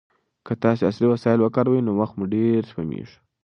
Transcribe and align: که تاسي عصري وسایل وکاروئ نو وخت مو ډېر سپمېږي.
که 0.45 0.53
تاسي 0.61 0.83
عصري 0.89 1.07
وسایل 1.09 1.39
وکاروئ 1.41 1.79
نو 1.87 1.91
وخت 1.99 2.13
مو 2.17 2.25
ډېر 2.33 2.61
سپمېږي. 2.71 3.17